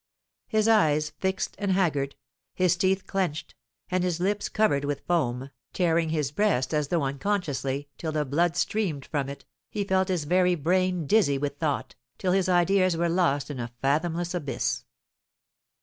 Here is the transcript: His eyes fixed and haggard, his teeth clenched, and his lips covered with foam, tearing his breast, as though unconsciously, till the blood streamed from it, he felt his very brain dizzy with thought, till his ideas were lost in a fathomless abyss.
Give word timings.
His 0.47 0.67
eyes 0.67 1.11
fixed 1.19 1.53
and 1.59 1.73
haggard, 1.73 2.15
his 2.55 2.75
teeth 2.75 3.05
clenched, 3.05 3.53
and 3.91 4.03
his 4.03 4.19
lips 4.19 4.49
covered 4.49 4.83
with 4.83 5.05
foam, 5.05 5.51
tearing 5.73 6.09
his 6.09 6.31
breast, 6.31 6.73
as 6.73 6.87
though 6.87 7.03
unconsciously, 7.03 7.87
till 7.99 8.11
the 8.11 8.25
blood 8.25 8.55
streamed 8.55 9.05
from 9.05 9.29
it, 9.29 9.45
he 9.69 9.83
felt 9.83 10.07
his 10.07 10.23
very 10.23 10.55
brain 10.55 11.05
dizzy 11.05 11.37
with 11.37 11.59
thought, 11.59 11.93
till 12.17 12.31
his 12.31 12.49
ideas 12.49 12.97
were 12.97 13.09
lost 13.09 13.51
in 13.51 13.59
a 13.59 13.71
fathomless 13.79 14.33
abyss. 14.33 14.85